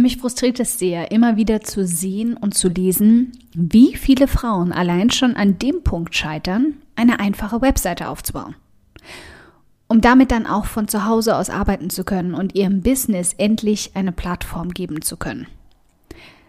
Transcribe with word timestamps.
Mich 0.00 0.18
frustriert 0.18 0.60
es 0.60 0.78
sehr, 0.78 1.10
immer 1.10 1.36
wieder 1.36 1.60
zu 1.60 1.84
sehen 1.84 2.36
und 2.36 2.54
zu 2.54 2.68
lesen, 2.68 3.32
wie 3.52 3.96
viele 3.96 4.28
Frauen 4.28 4.70
allein 4.70 5.10
schon 5.10 5.34
an 5.34 5.58
dem 5.58 5.82
Punkt 5.82 6.14
scheitern, 6.14 6.74
eine 6.94 7.18
einfache 7.18 7.60
Webseite 7.60 8.08
aufzubauen. 8.08 8.54
Um 9.88 10.00
damit 10.00 10.30
dann 10.30 10.46
auch 10.46 10.66
von 10.66 10.86
zu 10.86 11.04
Hause 11.04 11.34
aus 11.34 11.50
arbeiten 11.50 11.90
zu 11.90 12.04
können 12.04 12.34
und 12.34 12.54
ihrem 12.54 12.80
Business 12.82 13.32
endlich 13.32 13.96
eine 13.96 14.12
Plattform 14.12 14.70
geben 14.70 15.02
zu 15.02 15.16
können. 15.16 15.48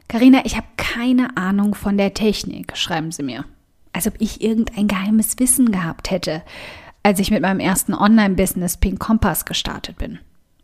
Karina, 0.07 0.45
ich 0.45 0.55
habe 0.55 0.67
keine 0.77 1.35
Ahnung 1.35 1.73
von 1.73 1.97
der 1.97 2.13
Technik, 2.13 2.77
schreiben 2.77 3.11
sie 3.11 3.23
mir. 3.23 3.45
Als 3.93 4.05
ob 4.05 4.13
ich 4.19 4.43
irgendein 4.43 4.87
geheimes 4.87 5.39
Wissen 5.39 5.71
gehabt 5.71 6.11
hätte, 6.11 6.43
als 7.01 7.19
ich 7.19 7.31
mit 7.31 7.41
meinem 7.41 7.59
ersten 7.59 7.95
Online-Business 7.95 8.77
Pink 8.77 8.99
Kompass 8.99 9.45
gestartet 9.45 9.97
bin. 9.97 10.19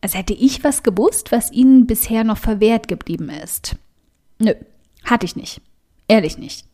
Als 0.05 0.13
hätte 0.13 0.33
ich 0.33 0.63
was 0.63 0.83
gewusst, 0.83 1.31
was 1.31 1.51
ihnen 1.51 1.87
bisher 1.87 2.23
noch 2.23 2.37
verwehrt 2.37 2.87
geblieben 2.87 3.31
ist. 3.43 3.75
Nö, 4.37 4.54
hatte 5.04 5.25
ich 5.25 5.36
nicht. 5.36 5.61
Ehrlich 6.07 6.37
nicht. 6.37 6.68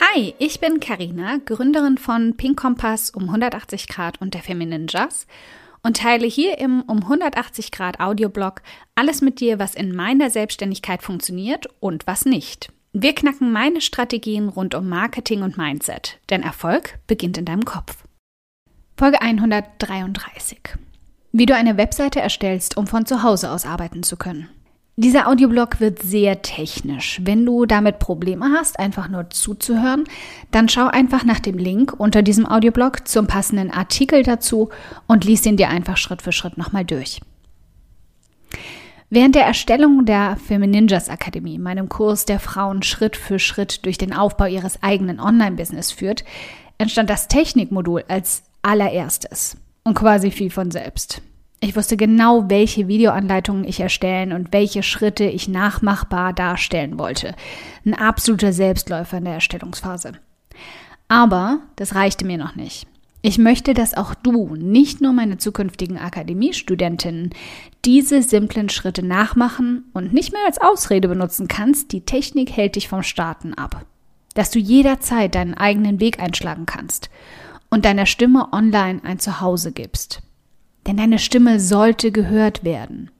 Hi, 0.00 0.34
ich 0.40 0.58
bin 0.58 0.80
Karina, 0.80 1.38
Gründerin 1.44 1.98
von 1.98 2.36
Pink 2.36 2.58
Kompass 2.58 3.10
um 3.10 3.26
180 3.26 3.86
Grad 3.86 4.20
und 4.20 4.34
der 4.34 4.42
Feminine 4.42 4.86
Jazz 4.88 5.28
und 5.82 5.98
teile 5.98 6.26
hier 6.26 6.58
im 6.58 6.82
um 6.82 7.02
180 7.02 7.72
Grad 7.72 8.00
Audioblog 8.00 8.62
alles 8.94 9.22
mit 9.22 9.40
dir, 9.40 9.58
was 9.58 9.74
in 9.74 9.94
meiner 9.94 10.30
Selbstständigkeit 10.30 11.02
funktioniert 11.02 11.68
und 11.80 12.06
was 12.06 12.24
nicht. 12.24 12.72
Wir 12.92 13.14
knacken 13.14 13.52
meine 13.52 13.80
Strategien 13.80 14.48
rund 14.48 14.74
um 14.74 14.88
Marketing 14.88 15.42
und 15.42 15.56
Mindset, 15.56 16.18
denn 16.28 16.42
Erfolg 16.42 16.98
beginnt 17.06 17.38
in 17.38 17.44
deinem 17.44 17.64
Kopf. 17.64 18.04
Folge 18.96 19.22
133. 19.22 20.58
Wie 21.32 21.46
du 21.46 21.54
eine 21.54 21.76
Webseite 21.76 22.20
erstellst, 22.20 22.76
um 22.76 22.86
von 22.86 23.06
zu 23.06 23.22
Hause 23.22 23.50
aus 23.50 23.64
arbeiten 23.64 24.02
zu 24.02 24.16
können. 24.16 24.48
Dieser 25.02 25.28
Audioblog 25.28 25.80
wird 25.80 26.02
sehr 26.02 26.42
technisch. 26.42 27.22
Wenn 27.24 27.46
du 27.46 27.64
damit 27.64 28.00
Probleme 28.00 28.50
hast, 28.54 28.78
einfach 28.78 29.08
nur 29.08 29.30
zuzuhören, 29.30 30.04
dann 30.50 30.68
schau 30.68 30.88
einfach 30.88 31.24
nach 31.24 31.40
dem 31.40 31.56
Link 31.56 31.94
unter 31.96 32.20
diesem 32.20 32.44
Audioblog 32.44 33.08
zum 33.08 33.26
passenden 33.26 33.70
Artikel 33.70 34.22
dazu 34.22 34.68
und 35.06 35.24
lies 35.24 35.46
ihn 35.46 35.56
dir 35.56 35.70
einfach 35.70 35.96
Schritt 35.96 36.20
für 36.20 36.32
Schritt 36.32 36.58
nochmal 36.58 36.84
durch. 36.84 37.22
Während 39.08 39.36
der 39.36 39.46
Erstellung 39.46 40.04
der 40.04 40.36
Femininjas 40.36 41.08
Akademie, 41.08 41.58
meinem 41.58 41.88
Kurs, 41.88 42.26
der 42.26 42.38
Frauen 42.38 42.82
Schritt 42.82 43.16
für 43.16 43.38
Schritt 43.38 43.86
durch 43.86 43.96
den 43.96 44.12
Aufbau 44.12 44.44
ihres 44.44 44.82
eigenen 44.82 45.18
Online-Business 45.18 45.92
führt, 45.92 46.24
entstand 46.76 47.08
das 47.08 47.26
Technikmodul 47.26 48.04
als 48.08 48.42
allererstes 48.60 49.56
und 49.82 49.94
quasi 49.94 50.30
viel 50.30 50.50
von 50.50 50.70
selbst. 50.70 51.22
Ich 51.62 51.76
wusste 51.76 51.98
genau, 51.98 52.48
welche 52.48 52.88
Videoanleitungen 52.88 53.64
ich 53.64 53.80
erstellen 53.80 54.32
und 54.32 54.52
welche 54.52 54.82
Schritte 54.82 55.24
ich 55.24 55.46
nachmachbar 55.46 56.32
darstellen 56.32 56.98
wollte. 56.98 57.34
Ein 57.84 57.94
absoluter 57.94 58.54
Selbstläufer 58.54 59.18
in 59.18 59.24
der 59.24 59.34
Erstellungsphase. 59.34 60.12
Aber 61.08 61.60
das 61.76 61.94
reichte 61.94 62.24
mir 62.24 62.38
noch 62.38 62.56
nicht. 62.56 62.86
Ich 63.20 63.36
möchte, 63.36 63.74
dass 63.74 63.92
auch 63.92 64.14
du, 64.14 64.56
nicht 64.56 65.02
nur 65.02 65.12
meine 65.12 65.36
zukünftigen 65.36 65.98
Akademiestudentinnen, 65.98 67.30
diese 67.84 68.22
simplen 68.22 68.70
Schritte 68.70 69.04
nachmachen 69.04 69.84
und 69.92 70.14
nicht 70.14 70.32
mehr 70.32 70.46
als 70.46 70.58
Ausrede 70.58 71.08
benutzen 71.08 71.46
kannst, 71.46 71.92
die 71.92 72.06
Technik 72.06 72.56
hält 72.56 72.76
dich 72.76 72.88
vom 72.88 73.02
Starten 73.02 73.52
ab. 73.52 73.84
Dass 74.32 74.50
du 74.50 74.58
jederzeit 74.58 75.34
deinen 75.34 75.52
eigenen 75.52 76.00
Weg 76.00 76.20
einschlagen 76.20 76.64
kannst 76.64 77.10
und 77.68 77.84
deiner 77.84 78.06
Stimme 78.06 78.50
online 78.52 79.00
ein 79.04 79.18
Zuhause 79.18 79.72
gibst. 79.72 80.22
Denn 80.90 80.96
deine 80.96 81.20
Stimme 81.20 81.60
sollte 81.60 82.10
gehört 82.10 82.64
werden. 82.64 83.12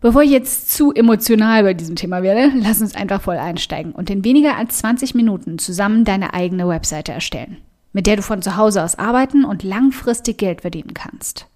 Bevor 0.00 0.22
ich 0.22 0.30
jetzt 0.30 0.70
zu 0.70 0.90
emotional 0.90 1.62
bei 1.64 1.74
diesem 1.74 1.96
Thema 1.96 2.22
werde, 2.22 2.50
lass 2.56 2.80
uns 2.80 2.94
einfach 2.94 3.20
voll 3.20 3.36
einsteigen 3.36 3.92
und 3.92 4.08
in 4.08 4.24
weniger 4.24 4.56
als 4.56 4.78
20 4.78 5.14
Minuten 5.14 5.58
zusammen 5.58 6.06
deine 6.06 6.32
eigene 6.32 6.66
Webseite 6.66 7.12
erstellen, 7.12 7.58
mit 7.92 8.06
der 8.06 8.16
du 8.16 8.22
von 8.22 8.40
zu 8.40 8.56
Hause 8.56 8.82
aus 8.82 8.98
arbeiten 8.98 9.44
und 9.44 9.64
langfristig 9.64 10.38
Geld 10.38 10.62
verdienen 10.62 10.94
kannst. 10.94 11.46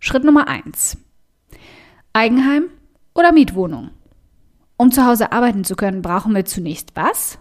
Schritt 0.00 0.24
Nummer 0.24 0.48
1. 0.48 0.98
Eigenheim 2.14 2.64
oder 3.14 3.30
Mietwohnung? 3.30 3.90
Um 4.76 4.90
zu 4.90 5.06
Hause 5.06 5.30
arbeiten 5.30 5.62
zu 5.62 5.76
können, 5.76 6.02
brauchen 6.02 6.34
wir 6.34 6.46
zunächst 6.46 6.96
was? 6.96 7.38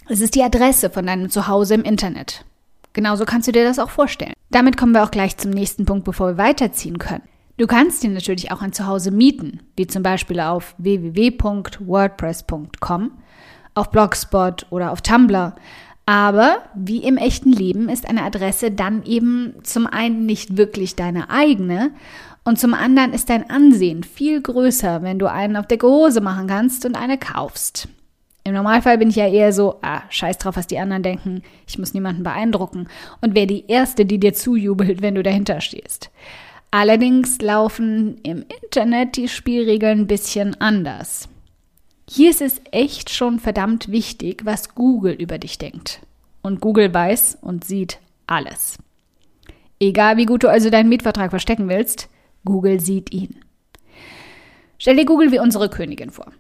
Es 0.07 0.21
ist 0.21 0.35
die 0.35 0.43
Adresse 0.43 0.89
von 0.89 1.05
deinem 1.05 1.29
Zuhause 1.29 1.73
im 1.73 1.83
Internet. 1.83 2.45
Genauso 2.93 3.25
kannst 3.25 3.45
du 3.47 3.51
dir 3.51 3.65
das 3.65 3.79
auch 3.79 3.89
vorstellen. 3.89 4.33
Damit 4.51 4.77
kommen 4.77 4.93
wir 4.93 5.03
auch 5.03 5.11
gleich 5.11 5.35
zum 5.37 5.51
nächsten 5.51 5.85
Punkt, 5.85 6.05
bevor 6.05 6.29
wir 6.29 6.37
weiterziehen 6.37 6.97
können. 6.97 7.23
Du 7.57 7.67
kannst 7.67 8.03
dir 8.03 8.09
natürlich 8.09 8.51
auch 8.51 8.61
ein 8.61 8.71
Zuhause 8.73 9.11
mieten, 9.11 9.61
wie 9.75 9.87
zum 9.87 10.03
Beispiel 10.03 10.39
auf 10.39 10.75
www.wordpress.com, 10.77 13.11
auf 13.73 13.91
Blogspot 13.91 14.67
oder 14.69 14.91
auf 14.91 15.01
Tumblr. 15.01 15.55
Aber 16.05 16.59
wie 16.75 16.99
im 16.99 17.17
echten 17.17 17.51
Leben 17.51 17.89
ist 17.89 18.07
eine 18.07 18.23
Adresse 18.23 18.71
dann 18.71 19.03
eben 19.03 19.55
zum 19.63 19.87
einen 19.87 20.25
nicht 20.25 20.55
wirklich 20.55 20.95
deine 20.95 21.29
eigene 21.29 21.91
und 22.43 22.59
zum 22.59 22.75
anderen 22.75 23.11
ist 23.11 23.29
dein 23.29 23.49
Ansehen 23.49 24.03
viel 24.03 24.39
größer, 24.39 25.01
wenn 25.01 25.17
du 25.17 25.29
einen 25.29 25.57
auf 25.57 25.65
der 25.65 25.79
Hose 25.79 26.21
machen 26.21 26.45
kannst 26.45 26.85
und 26.85 26.95
eine 26.95 27.17
kaufst. 27.17 27.87
Im 28.43 28.53
Normalfall 28.53 28.99
bin 28.99 29.09
ich 29.09 29.15
ja 29.15 29.27
eher 29.27 29.51
so, 29.51 29.79
ah, 29.81 30.03
scheiß 30.09 30.37
drauf, 30.37 30.55
was 30.55 30.67
die 30.67 30.77
anderen 30.77 31.01
denken, 31.01 31.41
ich 31.65 31.79
muss 31.79 31.95
niemanden 31.95 32.21
beeindrucken 32.21 32.87
und 33.21 33.33
wäre 33.33 33.47
die 33.47 33.65
Erste, 33.67 34.05
die 34.05 34.19
dir 34.19 34.35
zujubelt, 34.35 35.01
wenn 35.01 35.15
du 35.15 35.23
dahinter 35.23 35.59
stehst. 35.61 36.11
Allerdings 36.69 37.41
laufen 37.41 38.19
im 38.21 38.45
Internet 38.61 39.15
die 39.15 39.27
Spielregeln 39.27 40.01
ein 40.01 40.07
bisschen 40.07 40.61
anders. 40.61 41.27
Hier 42.07 42.29
ist 42.29 42.41
es 42.41 42.61
echt 42.71 43.09
schon 43.09 43.39
verdammt 43.39 43.91
wichtig, 43.91 44.45
was 44.45 44.75
Google 44.75 45.13
über 45.13 45.37
dich 45.37 45.57
denkt. 45.57 46.01
Und 46.41 46.61
Google 46.61 46.93
weiß 46.93 47.39
und 47.41 47.65
sieht 47.65 47.99
alles. 48.27 48.77
Egal 49.79 50.17
wie 50.17 50.25
gut 50.25 50.43
du 50.43 50.49
also 50.49 50.69
deinen 50.69 50.89
Mietvertrag 50.89 51.31
verstecken 51.31 51.67
willst, 51.67 52.09
Google 52.45 52.79
sieht 52.79 53.11
ihn. 53.11 53.37
Stell 54.77 54.95
dir 54.95 55.05
Google 55.05 55.31
wie 55.31 55.39
unsere 55.39 55.69
Königin 55.69 56.11
vor. 56.11 56.31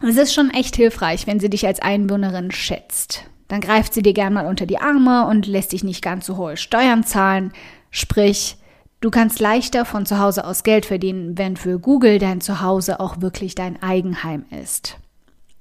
Es 0.00 0.16
ist 0.16 0.32
schon 0.32 0.50
echt 0.50 0.76
hilfreich, 0.76 1.26
wenn 1.26 1.40
sie 1.40 1.50
dich 1.50 1.66
als 1.66 1.80
Einwohnerin 1.80 2.52
schätzt. 2.52 3.24
Dann 3.48 3.60
greift 3.60 3.94
sie 3.94 4.02
dir 4.02 4.12
gern 4.12 4.32
mal 4.32 4.46
unter 4.46 4.66
die 4.66 4.78
Arme 4.78 5.26
und 5.26 5.46
lässt 5.46 5.72
dich 5.72 5.82
nicht 5.82 6.02
ganz 6.02 6.26
so 6.26 6.36
hohe 6.36 6.56
Steuern 6.56 7.02
zahlen. 7.02 7.52
Sprich, 7.90 8.57
Du 9.00 9.10
kannst 9.10 9.38
leichter 9.38 9.84
von 9.84 10.06
zu 10.06 10.18
Hause 10.18 10.44
aus 10.44 10.64
Geld 10.64 10.84
verdienen, 10.84 11.38
wenn 11.38 11.56
für 11.56 11.78
Google 11.78 12.18
dein 12.18 12.40
Zuhause 12.40 12.98
auch 12.98 13.20
wirklich 13.20 13.54
dein 13.54 13.80
Eigenheim 13.80 14.44
ist. 14.50 14.98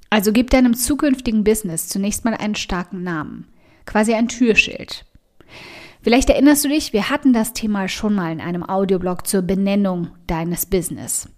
Also 0.10 0.32
gib 0.32 0.50
deinem 0.50 0.74
zukünftigen 0.74 1.44
Business 1.44 1.88
zunächst 1.88 2.26
mal 2.26 2.34
einen 2.34 2.56
starken 2.56 3.04
Namen, 3.04 3.48
quasi 3.86 4.16
ein 4.16 4.28
Türschild. 4.28 5.06
Vielleicht 6.02 6.30
erinnerst 6.30 6.64
du 6.66 6.70
dich, 6.70 6.94
wir 6.94 7.10
hatten 7.10 7.34
das 7.34 7.54
Thema 7.54 7.88
schon 7.88 8.16
mal 8.16 8.32
in 8.32 8.42
einem 8.42 8.64
Audioblog 8.68 9.28
zur 9.28 9.44
Benennung 9.44 10.08
deines 10.26 10.66
Business. 10.66 11.30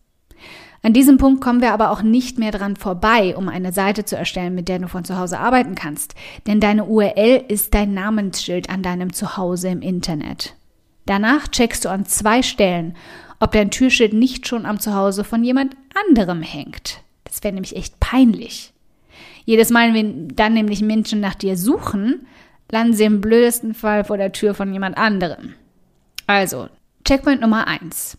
An 0.81 0.93
diesem 0.93 1.17
Punkt 1.17 1.41
kommen 1.41 1.59
wir 1.59 1.73
aber 1.73 1.91
auch 1.91 2.01
nicht 2.01 2.39
mehr 2.39 2.51
dran 2.51 2.77
vorbei, 2.77 3.35
um 3.35 3.49
eine 3.49 3.73
Seite 3.73 4.05
zu 4.05 4.15
erstellen, 4.15 4.55
mit 4.55 4.69
der 4.69 4.79
du 4.79 4.87
von 4.87 5.03
zu 5.03 5.17
Hause 5.17 5.39
arbeiten 5.39 5.75
kannst. 5.75 6.15
Denn 6.47 6.61
deine 6.61 6.85
URL 6.85 7.43
ist 7.49 7.73
dein 7.73 7.93
Namensschild 7.93 8.69
an 8.69 8.83
deinem 8.83 9.11
Zuhause 9.11 9.67
im 9.67 9.81
Internet. 9.81 10.55
Danach 11.09 11.47
checkst 11.47 11.85
du 11.85 11.89
an 11.89 12.05
zwei 12.05 12.43
Stellen, 12.43 12.95
ob 13.39 13.53
dein 13.53 13.71
Türschild 13.71 14.13
nicht 14.13 14.47
schon 14.47 14.67
am 14.67 14.79
Zuhause 14.79 15.23
von 15.23 15.43
jemand 15.43 15.75
anderem 16.07 16.43
hängt. 16.43 17.01
Das 17.23 17.43
wäre 17.43 17.51
nämlich 17.51 17.75
echt 17.75 17.99
peinlich. 17.99 18.73
Jedes 19.43 19.71
Mal, 19.71 19.95
wenn 19.95 20.27
dann 20.27 20.53
nämlich 20.53 20.83
Menschen 20.83 21.19
nach 21.19 21.33
dir 21.33 21.57
suchen, 21.57 22.27
landen 22.69 22.93
sie 22.93 23.05
im 23.05 23.21
blödesten 23.21 23.73
Fall 23.73 24.03
vor 24.03 24.17
der 24.17 24.33
Tür 24.33 24.53
von 24.53 24.71
jemand 24.71 24.99
anderem. 24.99 25.55
Also, 26.27 26.69
Checkpoint 27.03 27.41
Nummer 27.41 27.65
1. 27.65 28.15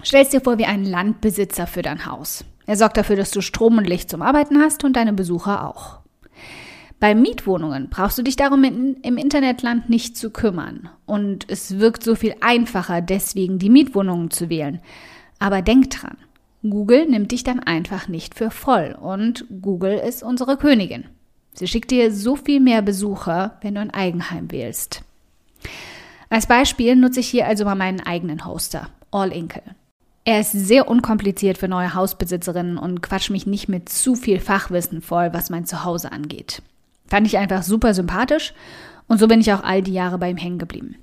Stellst 0.03 0.33
dir 0.33 0.41
vor 0.41 0.57
wie 0.57 0.65
ein 0.65 0.83
Landbesitzer 0.83 1.67
für 1.67 1.81
dein 1.81 2.05
Haus. 2.05 2.43
Er 2.65 2.75
sorgt 2.75 2.97
dafür, 2.97 3.15
dass 3.15 3.31
du 3.31 3.41
Strom 3.41 3.77
und 3.77 3.87
Licht 3.87 4.09
zum 4.09 4.21
Arbeiten 4.21 4.61
hast 4.61 4.83
und 4.83 4.97
deine 4.97 5.13
Besucher 5.13 5.65
auch. 5.65 5.99
Bei 6.99 7.15
Mietwohnungen 7.15 7.89
brauchst 7.89 8.17
du 8.17 8.23
dich 8.23 8.35
darum 8.35 8.63
im 8.65 9.17
Internetland 9.17 9.89
nicht 9.89 10.17
zu 10.17 10.31
kümmern. 10.31 10.89
Und 11.05 11.49
es 11.49 11.79
wirkt 11.79 12.03
so 12.03 12.15
viel 12.15 12.35
einfacher, 12.41 13.01
deswegen 13.01 13.57
die 13.57 13.69
Mietwohnungen 13.69 14.31
zu 14.31 14.49
wählen. 14.49 14.81
Aber 15.39 15.61
denk 15.61 15.91
dran, 15.91 16.17
Google 16.61 17.05
nimmt 17.05 17.31
dich 17.31 17.43
dann 17.45 17.61
einfach 17.61 18.09
nicht 18.09 18.35
für 18.35 18.51
voll 18.51 18.97
und 18.99 19.45
Google 19.61 19.97
ist 19.97 20.23
unsere 20.23 20.57
Königin. 20.57 21.05
Sie 21.53 21.67
schickt 21.67 21.91
dir 21.91 22.13
so 22.13 22.35
viel 22.35 22.59
mehr 22.59 22.81
Besucher, 22.81 23.57
wenn 23.61 23.75
du 23.75 23.81
ein 23.81 23.93
Eigenheim 23.93 24.51
wählst. 24.51 25.03
Als 26.29 26.47
Beispiel 26.47 26.95
nutze 26.95 27.19
ich 27.19 27.27
hier 27.27 27.47
also 27.47 27.65
mal 27.65 27.75
meinen 27.75 28.01
eigenen 28.01 28.45
Hoster, 28.45 28.89
All 29.11 29.31
Inkle. 29.31 29.63
Er 30.25 30.41
ist 30.41 30.51
sehr 30.51 30.87
unkompliziert 30.87 31.57
für 31.57 31.67
neue 31.67 31.95
Hausbesitzerinnen 31.95 32.77
und 32.77 33.01
quatscht 33.01 33.31
mich 33.31 33.47
nicht 33.47 33.67
mit 33.67 33.89
zu 33.89 34.15
viel 34.15 34.39
Fachwissen 34.39 35.01
voll, 35.01 35.33
was 35.33 35.49
mein 35.49 35.65
Zuhause 35.65 36.11
angeht. 36.11 36.61
Fand 37.07 37.25
ich 37.25 37.37
einfach 37.39 37.63
super 37.63 37.95
sympathisch 37.95 38.53
und 39.07 39.19
so 39.19 39.27
bin 39.27 39.41
ich 39.41 39.51
auch 39.51 39.63
all 39.63 39.81
die 39.81 39.93
Jahre 39.93 40.19
bei 40.19 40.29
ihm 40.29 40.37
hängen 40.37 40.59
geblieben. 40.59 40.97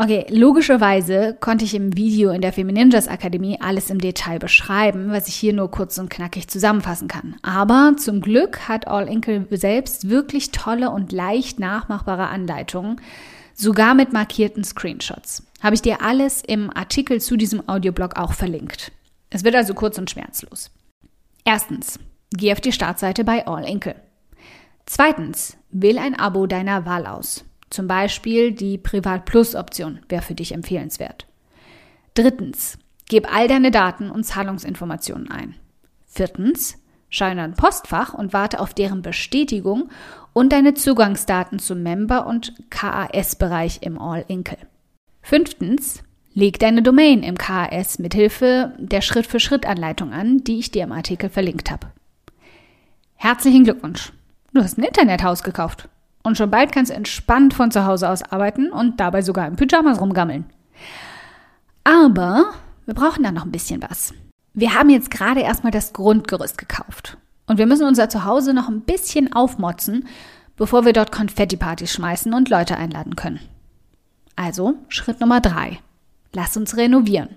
Okay, 0.00 0.26
logischerweise 0.30 1.36
konnte 1.40 1.64
ich 1.64 1.74
im 1.74 1.96
Video 1.96 2.30
in 2.30 2.40
der 2.40 2.52
Femininjas 2.52 3.08
Akademie 3.08 3.60
alles 3.60 3.90
im 3.90 4.00
Detail 4.00 4.38
beschreiben, 4.38 5.10
was 5.10 5.26
ich 5.26 5.34
hier 5.34 5.52
nur 5.52 5.72
kurz 5.72 5.98
und 5.98 6.08
knackig 6.08 6.46
zusammenfassen 6.46 7.08
kann. 7.08 7.34
Aber 7.42 7.94
zum 7.96 8.20
Glück 8.20 8.68
hat 8.68 8.86
All 8.86 9.08
Inkle 9.08 9.48
selbst 9.50 10.08
wirklich 10.08 10.52
tolle 10.52 10.90
und 10.90 11.10
leicht 11.10 11.58
nachmachbare 11.58 12.28
Anleitungen, 12.28 13.00
sogar 13.54 13.94
mit 13.94 14.12
markierten 14.12 14.62
Screenshots. 14.62 15.42
Habe 15.60 15.74
ich 15.74 15.82
dir 15.82 16.00
alles 16.00 16.42
im 16.46 16.70
Artikel 16.70 17.20
zu 17.20 17.36
diesem 17.36 17.68
Audioblog 17.68 18.16
auch 18.20 18.34
verlinkt. 18.34 18.92
Es 19.30 19.42
wird 19.42 19.56
also 19.56 19.74
kurz 19.74 19.98
und 19.98 20.08
schmerzlos. 20.08 20.70
Erstens, 21.44 21.98
geh 22.30 22.52
auf 22.52 22.60
die 22.60 22.70
Startseite 22.70 23.24
bei 23.24 23.48
All 23.48 23.68
Inkle. 23.68 23.96
Zweitens, 24.86 25.56
wähl 25.72 25.98
ein 25.98 26.14
Abo 26.14 26.46
deiner 26.46 26.86
Wahl 26.86 27.04
aus. 27.04 27.44
Zum 27.70 27.86
Beispiel 27.86 28.52
die 28.52 28.78
Privat 28.78 29.24
Plus 29.24 29.54
Option 29.54 30.00
wäre 30.08 30.22
für 30.22 30.34
dich 30.34 30.52
empfehlenswert. 30.52 31.26
Drittens, 32.14 32.78
gib 33.08 33.32
all 33.32 33.48
deine 33.48 33.70
Daten 33.70 34.10
und 34.10 34.24
Zahlungsinformationen 34.24 35.30
ein. 35.30 35.54
Viertens, 36.06 36.78
schau 37.10 37.26
in 37.26 37.36
dein 37.36 37.54
Postfach 37.54 38.14
und 38.14 38.32
warte 38.32 38.60
auf 38.60 38.74
deren 38.74 39.02
Bestätigung 39.02 39.90
und 40.32 40.52
deine 40.52 40.74
Zugangsdaten 40.74 41.58
zum 41.58 41.82
Member- 41.82 42.26
und 42.26 42.54
KAS-Bereich 42.70 43.80
im 43.82 43.98
All-Inkle. 43.98 44.58
Fünftens, 45.22 46.02
leg 46.32 46.58
deine 46.58 46.82
Domain 46.82 47.22
im 47.22 47.36
KAS 47.36 47.98
mithilfe 47.98 48.74
der 48.78 49.02
Schritt-für-Schritt-Anleitung 49.02 50.12
an, 50.12 50.38
die 50.38 50.58
ich 50.58 50.70
dir 50.70 50.84
im 50.84 50.92
Artikel 50.92 51.28
verlinkt 51.28 51.70
habe. 51.70 51.88
Herzlichen 53.16 53.64
Glückwunsch! 53.64 54.12
Du 54.54 54.62
hast 54.62 54.78
ein 54.78 54.84
Internethaus 54.84 55.42
gekauft. 55.42 55.88
Und 56.22 56.36
schon 56.36 56.50
bald 56.50 56.72
kannst 56.72 56.90
du 56.90 56.94
entspannt 56.94 57.54
von 57.54 57.70
zu 57.70 57.86
Hause 57.86 58.08
aus 58.08 58.22
arbeiten 58.22 58.70
und 58.70 59.00
dabei 59.00 59.22
sogar 59.22 59.46
im 59.46 59.56
Pyjamas 59.56 60.00
rumgammeln. 60.00 60.44
Aber 61.84 62.52
wir 62.86 62.94
brauchen 62.94 63.22
da 63.22 63.32
noch 63.32 63.44
ein 63.44 63.52
bisschen 63.52 63.82
was. 63.82 64.12
Wir 64.54 64.74
haben 64.74 64.90
jetzt 64.90 65.10
gerade 65.10 65.40
erstmal 65.40 65.72
das 65.72 65.92
Grundgerüst 65.92 66.58
gekauft. 66.58 67.16
Und 67.46 67.58
wir 67.58 67.66
müssen 67.66 67.86
unser 67.86 68.08
Zuhause 68.08 68.52
noch 68.52 68.68
ein 68.68 68.82
bisschen 68.82 69.32
aufmotzen, 69.32 70.06
bevor 70.56 70.84
wir 70.84 70.92
dort 70.92 71.12
Konfetti-Partys 71.12 71.92
schmeißen 71.92 72.34
und 72.34 72.50
Leute 72.50 72.76
einladen 72.76 73.16
können. 73.16 73.40
Also 74.36 74.74
Schritt 74.88 75.20
Nummer 75.20 75.40
drei. 75.40 75.78
Lass 76.32 76.56
uns 76.56 76.76
renovieren. 76.76 77.36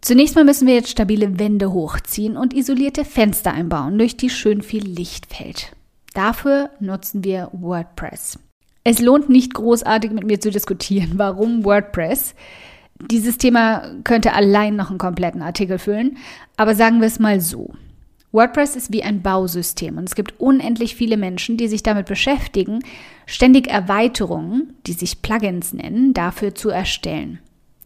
Zunächst 0.00 0.36
mal 0.36 0.44
müssen 0.44 0.66
wir 0.66 0.74
jetzt 0.74 0.90
stabile 0.90 1.38
Wände 1.38 1.72
hochziehen 1.72 2.36
und 2.36 2.54
isolierte 2.54 3.04
Fenster 3.04 3.52
einbauen, 3.52 3.98
durch 3.98 4.16
die 4.16 4.30
schön 4.30 4.62
viel 4.62 4.84
Licht 4.84 5.26
fällt. 5.34 5.72
Dafür 6.14 6.70
nutzen 6.80 7.24
wir 7.24 7.50
WordPress. 7.52 8.38
Es 8.84 9.00
lohnt 9.00 9.28
nicht 9.28 9.54
großartig 9.54 10.12
mit 10.12 10.24
mir 10.24 10.40
zu 10.40 10.50
diskutieren, 10.50 11.12
warum 11.16 11.64
WordPress. 11.64 12.34
Dieses 13.10 13.38
Thema 13.38 13.82
könnte 14.02 14.32
allein 14.32 14.74
noch 14.74 14.90
einen 14.90 14.98
kompletten 14.98 15.42
Artikel 15.42 15.78
füllen, 15.78 16.16
aber 16.56 16.74
sagen 16.74 17.00
wir 17.00 17.06
es 17.06 17.18
mal 17.18 17.40
so. 17.40 17.74
WordPress 18.32 18.76
ist 18.76 18.92
wie 18.92 19.02
ein 19.02 19.22
Bausystem 19.22 19.96
und 19.96 20.04
es 20.04 20.14
gibt 20.14 20.38
unendlich 20.38 20.96
viele 20.96 21.16
Menschen, 21.16 21.56
die 21.56 21.68
sich 21.68 21.82
damit 21.82 22.06
beschäftigen, 22.06 22.80
ständig 23.24 23.68
Erweiterungen, 23.68 24.74
die 24.86 24.92
sich 24.92 25.22
Plugins 25.22 25.72
nennen, 25.72 26.12
dafür 26.12 26.54
zu 26.54 26.68
erstellen. 26.68 27.38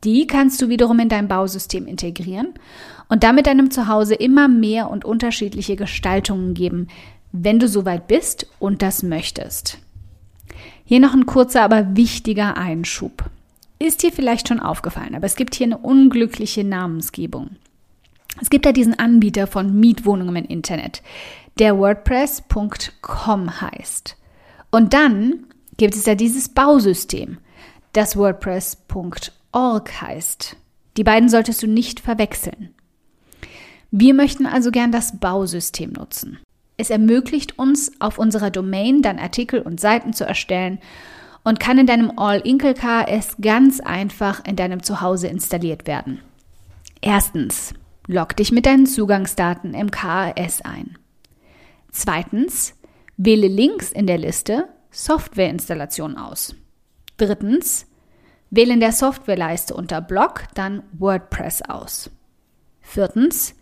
Die 0.03 0.27
kannst 0.27 0.61
du 0.61 0.69
wiederum 0.69 0.99
in 0.99 1.09
dein 1.09 1.29
Bausystem 1.29 1.87
integrieren 1.87 2.55
und 3.09 3.23
damit 3.23 3.47
deinem 3.47 3.71
Zuhause 3.71 4.15
immer 4.15 4.49
mehr 4.49 4.91
und 4.91 5.05
unterschiedliche 5.05 5.77
Gestaltungen 5.77 6.55
geben, 6.55 6.89
wenn 7.33 7.59
du 7.59 7.67
soweit 7.69 8.07
bist 8.07 8.47
und 8.59 8.83
das 8.83 9.03
möchtest. 9.03 9.79
Hier 10.85 11.01
noch 11.01 11.15
ein 11.15 11.27
kurzer, 11.27 11.63
aber 11.63 11.97
wichtiger 11.97 12.57
Einschub. 12.57 13.31
Ist 13.79 14.03
dir 14.03 14.13
vielleicht 14.13 14.49
schon 14.49 14.61
aufgefallen, 14.61 15.15
aber 15.15 15.27
es 15.27 15.37
gibt 15.37 15.55
hier 15.55 15.67
eine 15.67 15.79
unglückliche 15.79 16.63
Namensgebung. 16.63 17.57
Es 18.41 18.51
gibt 18.51 18.65
da 18.65 18.73
diesen 18.73 18.99
Anbieter 18.99 19.47
von 19.47 19.79
Mietwohnungen 19.79 20.37
im 20.37 20.45
Internet, 20.45 21.03
der 21.59 21.79
WordPress.com 21.79 23.61
heißt. 23.61 24.17
Und 24.71 24.95
dann 24.95 25.47
gibt 25.77 25.95
es 25.95 26.05
da 26.05 26.15
dieses 26.15 26.49
Bausystem, 26.49 27.39
das 27.93 28.17
WordPress.org 28.17 30.01
heißt. 30.01 30.57
Die 30.97 31.05
beiden 31.05 31.29
solltest 31.29 31.63
du 31.63 31.67
nicht 31.67 32.01
verwechseln. 32.01 32.75
Wir 33.91 34.15
möchten 34.15 34.47
also 34.47 34.71
gern 34.71 34.93
das 34.93 35.19
Bausystem 35.19 35.93
nutzen. 35.93 36.39
Es 36.77 36.91
ermöglicht 36.91 37.59
uns, 37.59 37.93
auf 38.01 38.19
unserer 38.19 38.51
Domain 38.51 39.03
dann 39.03 39.19
Artikel 39.19 39.61
und 39.61 39.81
Seiten 39.81 40.13
zu 40.13 40.25
erstellen 40.25 40.79
und 41.45 41.61
kann 41.61 41.79
in 41.79 41.87
deinem 41.87 42.19
All-Inkle 42.19 42.75
KS 42.75 43.37
ganz 43.41 43.81
einfach 43.81 44.45
in 44.45 44.57
deinem 44.57 44.83
Zuhause 44.83 45.29
installiert 45.29 45.87
werden. 45.87 46.21
Erstens, 47.01 47.75
log 48.07 48.37
dich 48.37 48.53
mit 48.53 48.67
deinen 48.67 48.87
Zugangsdaten 48.87 49.75
im 49.75 49.91
KAS 49.91 50.63
ein. 50.63 50.99
Zweitens, 51.91 52.75
wähle 53.17 53.49
links 53.49 53.93
in 53.93 54.07
der 54.07 54.19
Liste 54.19 54.69
Softwareinstallation 54.91 56.17
aus. 56.17 56.55
Drittens, 57.17 57.87
wähle 58.51 58.75
in 58.75 58.81
der 58.81 58.93
Softwareleiste 58.93 59.75
unter 59.75 60.01
Blog 60.01 60.45
dann 60.55 60.83
WordPress 60.93 61.63
aus. 61.63 62.11
Viertens, 62.81 63.55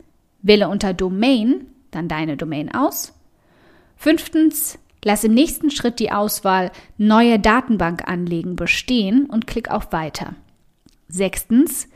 wähle 0.42 0.68
unter 0.68 0.94
Domain 0.94 1.66
dann 1.90 2.08
deine 2.08 2.36
Domain 2.36 2.74
aus. 2.74 3.12
Fünftens, 3.96 4.78
lass 5.04 5.24
im 5.24 5.34
nächsten 5.34 5.70
Schritt 5.70 5.98
die 5.98 6.12
Auswahl 6.12 6.70
Neue 6.98 7.38
Datenbank 7.38 8.08
anlegen 8.08 8.56
bestehen 8.56 9.26
und 9.26 9.46
klick 9.46 9.70
auf 9.70 9.92
Weiter. 9.92 10.34
Sechstens, 11.08 11.88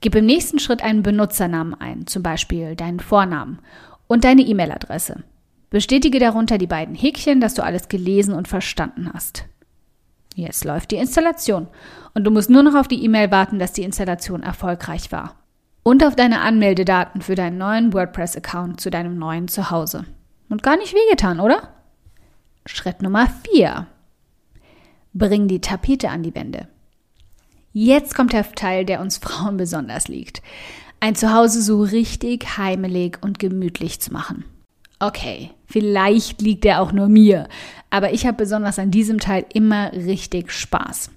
gib 0.00 0.14
im 0.14 0.26
nächsten 0.26 0.58
Schritt 0.58 0.82
einen 0.82 1.02
Benutzernamen 1.02 1.74
ein, 1.74 2.06
zum 2.06 2.22
Beispiel 2.22 2.76
deinen 2.76 3.00
Vornamen 3.00 3.58
und 4.06 4.24
deine 4.24 4.42
E-Mail-Adresse. 4.42 5.22
Bestätige 5.70 6.18
darunter 6.18 6.58
die 6.58 6.66
beiden 6.66 6.94
Häkchen, 6.94 7.40
dass 7.40 7.54
du 7.54 7.62
alles 7.62 7.88
gelesen 7.88 8.34
und 8.34 8.48
verstanden 8.48 9.10
hast. 9.12 9.44
Jetzt 10.34 10.64
läuft 10.64 10.90
die 10.90 10.96
Installation 10.96 11.68
und 12.14 12.24
du 12.24 12.30
musst 12.30 12.50
nur 12.50 12.62
noch 12.62 12.74
auf 12.74 12.88
die 12.88 13.04
E-Mail 13.04 13.30
warten, 13.30 13.58
dass 13.58 13.72
die 13.72 13.82
Installation 13.82 14.42
erfolgreich 14.42 15.12
war. 15.12 15.36
Und 15.82 16.04
auf 16.04 16.16
deine 16.16 16.40
Anmeldedaten 16.40 17.22
für 17.22 17.34
deinen 17.34 17.58
neuen 17.58 17.92
WordPress-Account 17.92 18.80
zu 18.80 18.90
deinem 18.90 19.18
neuen 19.18 19.48
Zuhause. 19.48 20.04
Und 20.48 20.62
gar 20.62 20.76
nicht 20.76 20.94
wehgetan, 20.94 21.40
oder? 21.40 21.68
Schritt 22.66 23.02
Nummer 23.02 23.28
4. 23.52 23.86
Bring 25.12 25.48
die 25.48 25.60
Tapete 25.60 26.10
an 26.10 26.22
die 26.22 26.34
Wände. 26.34 26.68
Jetzt 27.72 28.14
kommt 28.14 28.32
der 28.32 28.50
Teil, 28.52 28.84
der 28.84 29.00
uns 29.00 29.18
Frauen 29.22 29.56
besonders 29.56 30.08
liegt. 30.08 30.42
Ein 31.00 31.14
Zuhause 31.14 31.62
so 31.62 31.82
richtig 31.82 32.58
heimelig 32.58 33.18
und 33.22 33.38
gemütlich 33.38 34.00
zu 34.00 34.12
machen. 34.12 34.44
Okay, 34.98 35.50
vielleicht 35.64 36.42
liegt 36.42 36.66
er 36.66 36.82
auch 36.82 36.92
nur 36.92 37.08
mir, 37.08 37.48
aber 37.88 38.12
ich 38.12 38.26
habe 38.26 38.36
besonders 38.36 38.78
an 38.78 38.90
diesem 38.90 39.18
Teil 39.18 39.46
immer 39.54 39.92
richtig 39.94 40.52
Spaß. 40.52 41.10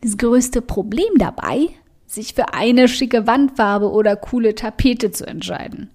Das 0.00 0.16
größte 0.16 0.62
Problem 0.62 1.10
dabei, 1.18 1.68
sich 2.08 2.34
für 2.34 2.54
eine 2.54 2.88
schicke 2.88 3.26
Wandfarbe 3.26 3.90
oder 3.90 4.16
coole 4.16 4.54
Tapete 4.54 5.10
zu 5.10 5.26
entscheiden. 5.26 5.90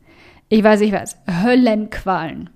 Ich 0.47 0.63
weiß, 0.63 0.81
ich 0.81 0.91
weiß, 0.91 1.17
Höllenqualen. 1.43 2.49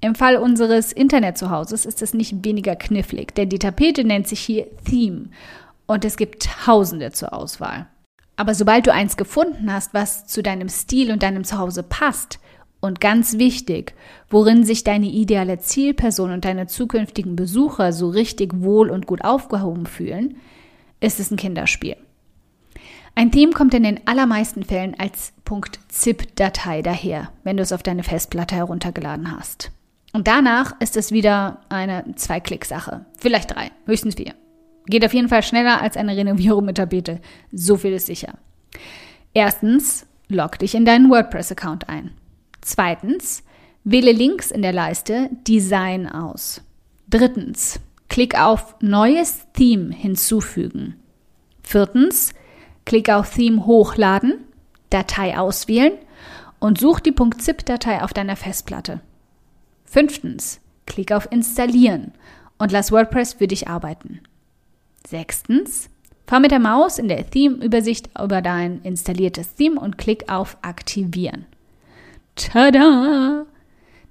Im 0.00 0.14
Fall 0.14 0.36
unseres 0.36 0.92
Internetzuhauses 0.92 1.86
ist 1.86 2.02
es 2.02 2.14
nicht 2.14 2.44
weniger 2.44 2.74
knifflig, 2.74 3.34
denn 3.34 3.50
die 3.50 3.58
Tapete 3.58 4.02
nennt 4.02 4.26
sich 4.26 4.40
hier 4.40 4.66
Theme 4.84 5.26
und 5.86 6.04
es 6.04 6.16
gibt 6.16 6.48
Tausende 6.64 7.12
zur 7.12 7.34
Auswahl. 7.34 7.86
Aber 8.36 8.54
sobald 8.54 8.86
du 8.86 8.92
eins 8.92 9.16
gefunden 9.16 9.72
hast, 9.72 9.94
was 9.94 10.26
zu 10.26 10.42
deinem 10.42 10.68
Stil 10.68 11.12
und 11.12 11.22
deinem 11.22 11.44
Zuhause 11.44 11.82
passt, 11.82 12.40
und 12.82 13.00
ganz 13.00 13.38
wichtig, 13.38 13.94
worin 14.28 14.64
sich 14.64 14.82
deine 14.82 15.06
ideale 15.06 15.60
Zielperson 15.60 16.32
und 16.32 16.44
deine 16.44 16.66
zukünftigen 16.66 17.36
Besucher 17.36 17.92
so 17.92 18.08
richtig 18.08 18.60
wohl 18.60 18.90
und 18.90 19.06
gut 19.06 19.22
aufgehoben 19.24 19.86
fühlen, 19.86 20.36
ist 20.98 21.20
es 21.20 21.30
ein 21.30 21.36
Kinderspiel. 21.36 21.96
Ein 23.14 23.30
Theme 23.30 23.52
kommt 23.52 23.74
in 23.74 23.82
den 23.82 24.06
allermeisten 24.06 24.64
Fällen 24.64 24.96
als 24.98 25.32
.zip-Datei 25.88 26.82
daher, 26.82 27.30
wenn 27.44 27.58
du 27.58 27.62
es 27.62 27.72
auf 27.72 27.82
deine 27.82 28.02
Festplatte 28.02 28.54
heruntergeladen 28.54 29.36
hast. 29.36 29.70
Und 30.12 30.28
danach 30.28 30.80
ist 30.80 30.96
es 30.96 31.12
wieder 31.12 31.60
eine 31.68 32.04
Zwei-Klick-Sache. 32.16 33.04
Vielleicht 33.18 33.54
drei, 33.54 33.70
höchstens 33.86 34.14
vier. 34.14 34.34
Geht 34.86 35.04
auf 35.04 35.14
jeden 35.14 35.28
Fall 35.28 35.42
schneller 35.42 35.80
als 35.80 35.96
eine 35.96 36.16
Renovierung 36.16 36.64
mit 36.64 36.76
Tapete. 36.76 37.20
So 37.52 37.76
viel 37.76 37.92
ist 37.92 38.06
sicher. 38.06 38.34
Erstens, 39.34 40.06
log 40.28 40.58
dich 40.58 40.74
in 40.74 40.84
deinen 40.84 41.10
WordPress-Account 41.10 41.88
ein. 41.88 42.12
Zweitens, 42.60 43.42
wähle 43.84 44.12
links 44.12 44.50
in 44.50 44.62
der 44.62 44.72
Leiste 44.72 45.30
Design 45.46 46.08
aus. 46.08 46.62
Drittens, 47.08 47.80
klick 48.08 48.38
auf 48.38 48.74
Neues 48.80 49.46
Theme 49.52 49.94
hinzufügen. 49.94 50.96
Viertens, 51.62 52.34
klick 52.84 53.10
auf 53.10 53.34
Theme 53.34 53.66
hochladen, 53.66 54.44
Datei 54.90 55.38
auswählen 55.38 55.92
und 56.58 56.78
such 56.78 57.00
die 57.00 57.14
.zip-Datei 57.14 58.02
auf 58.02 58.12
deiner 58.12 58.36
Festplatte. 58.36 59.00
Fünftens, 59.84 60.60
klick 60.86 61.12
auf 61.12 61.30
Installieren 61.30 62.12
und 62.58 62.72
lass 62.72 62.92
WordPress 62.92 63.34
für 63.34 63.48
dich 63.48 63.68
arbeiten. 63.68 64.20
Sechstens, 65.06 65.90
fahr 66.26 66.40
mit 66.40 66.50
der 66.50 66.60
Maus 66.60 66.98
in 66.98 67.08
der 67.08 67.28
Theme-Übersicht 67.28 68.10
über 68.18 68.40
dein 68.40 68.80
installiertes 68.82 69.54
Theme 69.54 69.80
und 69.80 69.98
klick 69.98 70.30
auf 70.30 70.56
Aktivieren. 70.62 71.46
Tada! 72.36 73.44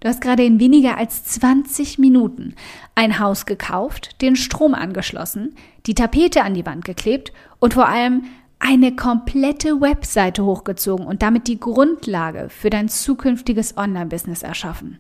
Du 0.02 0.08
hast 0.08 0.22
gerade 0.22 0.44
in 0.44 0.60
weniger 0.60 0.98
als 0.98 1.24
20 1.26 2.00
Minuten 2.00 2.56
ein 2.96 3.20
Haus 3.20 3.46
gekauft, 3.46 4.22
den 4.22 4.36
Strom 4.36 4.74
angeschlossen, 4.74 5.56
die 5.86 5.94
Tapete 5.94 6.44
an 6.44 6.56
die 6.56 6.66
Wand 6.66 6.86
geklebt 6.86 7.32
und 7.60 7.76
vor 7.76 7.88
allem 7.88 8.24
eine 8.62 8.96
komplette 8.96 9.82
Webseite 9.82 10.46
hochgezogen 10.46 11.06
und 11.06 11.24
damit 11.24 11.48
die 11.48 11.60
Grundlage 11.60 12.48
für 12.50 12.70
dein 12.70 12.90
zukünftiges 12.90 13.76
Online-Business 13.76 14.44
erschaffen. 14.44 15.00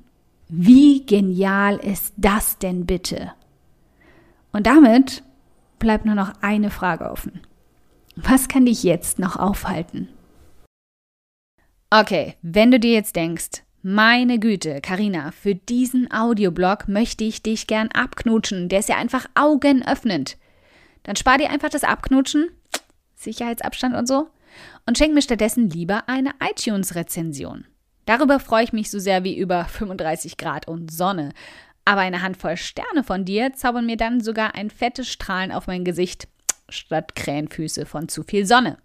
Wie 0.49 1.05
genial 1.05 1.77
ist 1.77 2.13
das 2.17 2.57
denn 2.57 2.85
bitte? 2.85 3.31
Und 4.51 4.67
damit 4.67 5.23
bleibt 5.79 6.05
nur 6.05 6.15
noch 6.15 6.33
eine 6.41 6.71
Frage 6.71 7.09
offen. 7.09 7.39
Was 8.15 8.47
kann 8.47 8.65
dich 8.65 8.83
jetzt 8.83 9.19
noch 9.19 9.37
aufhalten? 9.37 10.09
Okay, 11.91 12.35
wenn 12.41 12.71
du 12.71 12.79
dir 12.79 12.93
jetzt 12.93 13.15
denkst, 13.15 13.63
meine 13.83 14.39
Güte, 14.39 14.81
Karina, 14.81 15.31
für 15.31 15.55
diesen 15.55 16.11
Audioblog 16.11 16.87
möchte 16.87 17.23
ich 17.23 17.43
dich 17.43 17.67
gern 17.67 17.89
abknutschen, 17.89 18.69
der 18.69 18.79
ist 18.79 18.89
ja 18.89 18.97
einfach 18.97 19.27
augenöffnend. 19.35 20.37
Dann 21.03 21.15
spar 21.15 21.37
dir 21.37 21.49
einfach 21.49 21.69
das 21.69 21.83
Abknutschen, 21.83 22.49
Sicherheitsabstand 23.23 23.95
und 23.95 24.07
so, 24.07 24.29
und 24.85 24.97
schenk 24.97 25.13
mir 25.13 25.21
stattdessen 25.21 25.69
lieber 25.69 26.07
eine 26.07 26.31
iTunes-Rezension. 26.41 27.65
Darüber 28.05 28.39
freue 28.39 28.63
ich 28.63 28.73
mich 28.73 28.91
so 28.91 28.99
sehr 28.99 29.23
wie 29.23 29.37
über 29.37 29.65
35 29.65 30.37
Grad 30.37 30.67
und 30.67 30.91
Sonne. 30.91 31.31
Aber 31.85 32.01
eine 32.01 32.21
Handvoll 32.21 32.57
Sterne 32.57 33.03
von 33.03 33.25
dir 33.25 33.53
zaubern 33.53 33.85
mir 33.85 33.97
dann 33.97 34.21
sogar 34.21 34.55
ein 34.55 34.69
fettes 34.69 35.07
Strahlen 35.07 35.51
auf 35.51 35.67
mein 35.67 35.83
Gesicht 35.83 36.27
statt 36.69 37.15
Krähenfüße 37.15 37.85
von 37.85 38.09
zu 38.09 38.23
viel 38.23 38.45
Sonne. 38.45 38.77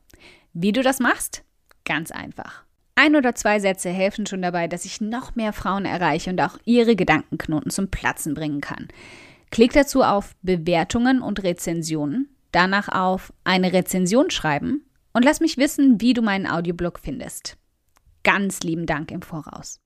Wie 0.53 0.73
du 0.73 0.83
das 0.83 1.01
machst? 1.01 1.43
Ganz 1.85 2.11
einfach. 2.11 2.65
Ein 2.95 3.15
oder 3.15 3.35
zwei 3.35 3.61
Sätze 3.61 3.91
helfen 3.91 4.27
schon 4.27 4.41
dabei, 4.41 4.69
dass 4.69 4.87
ich 4.87 5.01
noch 5.03 5.35
mehr 5.35 5.53
Frauen 5.53 5.85
erreiche 5.85 6.31
und 6.31 6.41
auch 6.41 6.59
ihre 6.65 6.97
Gedankenknoten 6.97 7.71
zum 7.71 7.91
Platzen 7.91 8.33
bringen 8.33 8.63
kann. 8.63 8.89
Klick 9.51 9.73
dazu 9.73 10.03
auf 10.03 10.35
Bewertungen 10.43 11.21
und 11.21 11.43
Rezensionen, 11.43 12.35
danach 12.57 12.89
auf 12.89 13.33
eine 13.45 13.73
Rezension 13.73 14.31
schreiben 14.31 14.87
und 15.13 15.25
lass 15.25 15.41
mich 15.41 15.59
wissen, 15.59 16.01
wie 16.01 16.15
du 16.15 16.23
meinen 16.23 16.47
Audioblog 16.47 16.99
findest. 16.99 17.57
Ganz 18.25 18.61
lieben 18.61 18.87
Dank 18.87 19.11
im 19.11 19.23
Voraus. 19.23 19.79